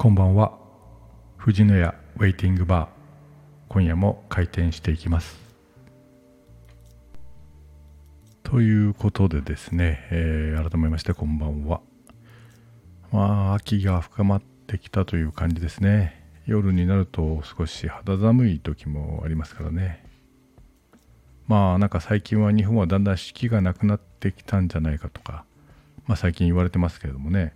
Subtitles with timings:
[0.00, 0.56] こんばんは。
[1.38, 2.88] 藤野屋ウェイティングバー。
[3.68, 5.40] 今夜も開店していきます。
[8.44, 11.80] ということでですね、えー、改めましてこんばんは。
[13.10, 16.24] まあ秋が深まってきたという感じですね。
[16.46, 20.06] 夜になると少し肌寒い時もありますからね。
[21.48, 25.44] まあなんか最近は日本はだんだん四季がなくなってきたんじゃないかとか
[26.06, 27.52] まあ最近言われてますけれどもね。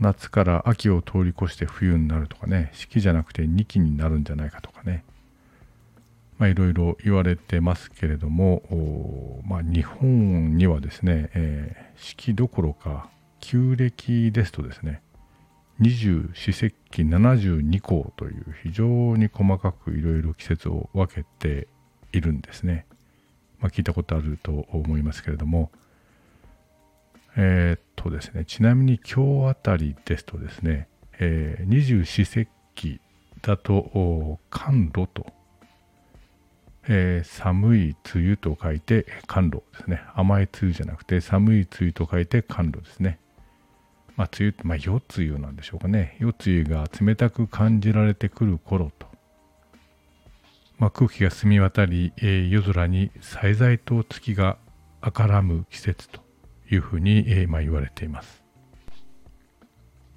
[0.00, 5.04] 夏から秋を通り越して冬になるとかね四季じゃなくて2季になるんじゃないかとかね
[6.38, 13.08] まあいろいろ言われてますけれどもまあ日本にはですね、えー、四季どころか
[13.40, 15.02] 旧暦ですとですね
[15.78, 21.68] 二十四節気72項という非常に細かくいろいろ季節を分けて
[22.12, 22.84] いるんですね。
[23.60, 25.70] まあ、聞いたことあると思いますけれども、
[27.36, 30.88] えー、っとですね、ちなみに今日あたりですとですね、
[31.20, 33.00] 二十四節気
[33.42, 35.26] だと寒露と、
[36.88, 40.02] えー、寒い梅雨と書いて寒露ですね。
[40.14, 43.18] 甘い梅雨じゃなくて寒い梅雨と書いて寒露ですね。
[44.16, 46.16] まあ、梅雨って、まあ、夜梅雨なんでしょうかね。
[46.18, 49.06] 夜梅雨が冷たく感じられてくる頃と、
[50.78, 54.58] まあ、空気が澄み渡り、えー、夜空にさえざいと月が
[55.02, 56.20] 明らむ季節と
[56.70, 58.42] いうふうに、えー、まあ、言われています。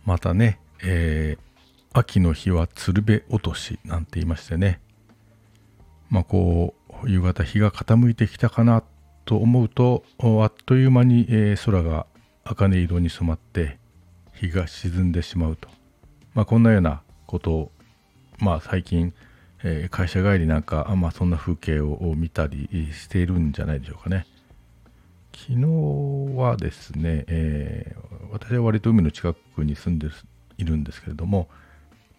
[0.06, 4.82] またね、えー、秋の日は鶴瓶落としなんて言いましてね、
[6.10, 8.84] まあ、こう夕方日が傾いてきたかな
[9.26, 12.06] と思うとあっという間に、えー、空が
[12.44, 13.80] 茜色に染まって
[14.34, 15.70] 日が沈んでしまうと、
[16.34, 17.72] まあ、こんなようなことを、
[18.40, 19.14] まあ、最近、
[19.64, 24.26] えー、会社帰りなんか、まあ、そんな風景を見たりしているんじゃないでしょうかね。
[25.36, 25.58] 昨日
[26.36, 30.08] はですね、えー、私は割と海の近くに住んで
[30.58, 31.50] いるんですけれども、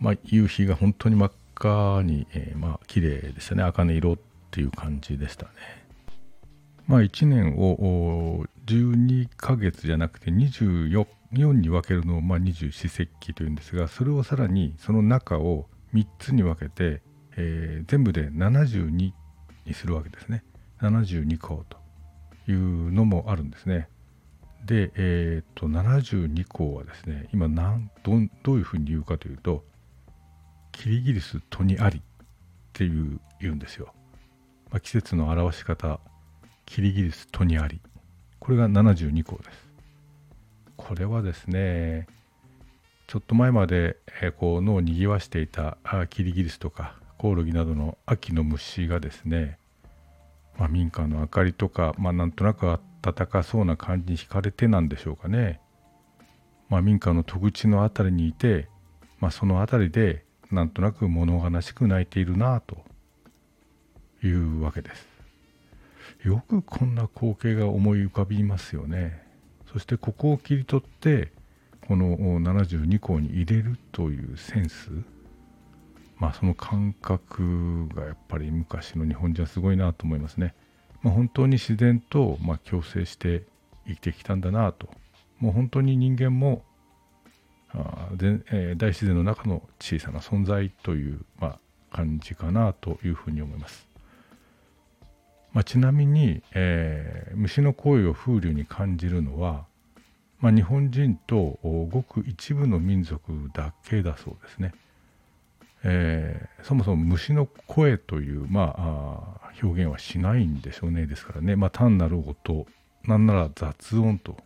[0.01, 3.63] まあ、夕日が本当に真っ赤に、えー、まあ綺麗でしたね。
[3.63, 4.17] 茜色っ
[4.51, 5.51] ていう感じでしたね。
[6.87, 17.03] まあ1年を12ヶ月じゃなくて24 4に分けるのをまあ二十四節気というんですがそれをさらにその中を3つに分けて、
[17.37, 19.15] えー、全部で72に
[19.75, 20.45] するわけですね。
[20.81, 21.79] 72項と
[22.51, 23.89] いうのもあるんですね。
[24.65, 29.65] で、えー、っと72項はですね今なんどどういうふうに言うかというと
[30.73, 32.03] キリギリスとにありっ
[32.73, 33.93] ていう言うんですよ、
[34.71, 36.01] まあ、季節の表し方
[36.67, 37.81] キリギリスとにあり
[38.41, 39.65] これが72項です。
[40.77, 42.07] これはですね
[43.07, 49.59] ちょっと前まで、えー、こう脳をにぎわしていたあキリギリスとかコオロギなどの秋の虫がですね、
[50.59, 52.67] まあ、民家の明かりとか、まあ、なんとなく
[53.13, 55.61] 暖かそうな感じに惹かれてなんでしょうかね、
[56.69, 58.69] まあ、民家の戸口の辺りにいて、
[59.21, 62.79] まあ、その辺りでなんとなく物悲しく泣いているなと
[64.27, 65.07] いうわけです。
[66.25, 69.23] よくこんな光景が思い浮かびますよね。
[69.71, 71.33] そしてここを切り取って
[71.87, 74.91] この72項に入れるというセンス
[76.17, 80.55] まあその感覚がやっぱり昔の日本人はすごいなと思いますね。
[81.05, 83.45] まあ、本当に自然とま共生して
[83.87, 84.89] 生きてきたんだなと
[85.39, 86.65] もう本当に人間も
[87.75, 91.59] あで、えー、大自然の中の小さな存在という、まあ、
[91.97, 93.87] 感じかなというふうに思います。
[95.53, 99.67] まあ、ちなみに、えー、虫の声を風流に感じるのは、
[100.41, 104.73] まあ、日本人とごく一部の民族だけだそうですね。
[105.85, 112.67] えー、そもそも虫の声という、まあ、表現はしないんでしょうねですからね、まあ、単なる音
[113.05, 114.37] なんなら雑音と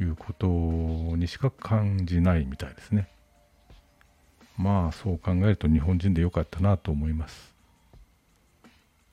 [0.00, 0.46] いうこと
[1.16, 3.08] にしか感じないみたいですね。
[4.58, 7.54] まあそう考えると日本人でよかったなと思います。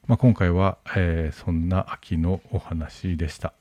[0.07, 3.53] まあ、今回は、えー、そんな秋のお話でした。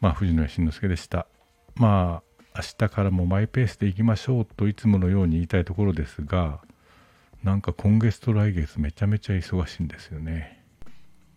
[0.00, 1.28] まあ、藤野慎之介でした。
[1.76, 2.22] ま
[2.56, 6.60] あ、明日からもマイペースでいきましょうといつものように言いたいところですが、
[7.42, 10.62] なんか今月と来月めちゃめちゃ忙しいんですよね。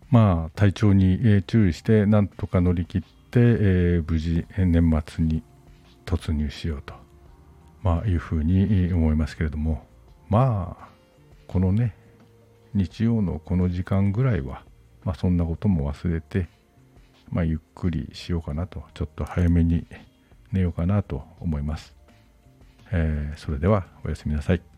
[0.10, 5.42] まあ、体調に、え、注意して、なんとか乗り切って、えー、無事、年末に
[6.06, 6.94] 突入しようと、
[7.82, 9.86] まあ、いうふうに思いますけれども、
[10.30, 10.88] まあ、
[11.48, 11.96] このね、
[12.74, 14.64] 日曜のこの時間ぐらいは、
[15.04, 16.48] まあ、そんなことも忘れて、
[17.32, 18.84] まあ、ゆっくりしようかなと。
[18.94, 19.88] ちょっと早めに
[20.52, 21.96] 寝ようかなと思います、
[22.92, 24.73] えー、それではおやすみなさい。